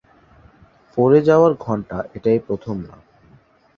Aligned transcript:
পড়ে 0.97 1.19
যাওয়ার 1.21 1.53
ঘটনা 1.57 1.97
এটাই 2.13 2.39
প্রথম 2.47 2.75
না। 2.81 2.95